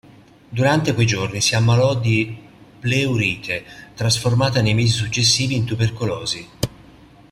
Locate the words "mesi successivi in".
4.73-5.63